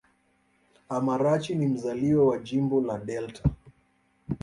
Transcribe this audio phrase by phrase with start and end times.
[0.89, 3.49] Amarachi ni mzaliwa wa Jimbo la Delta.